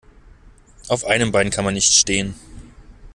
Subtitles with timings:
[0.87, 2.33] Auf einem Bein kann man nicht stehen.